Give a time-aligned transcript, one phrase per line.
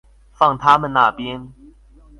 [0.31, 1.51] 放他們那邊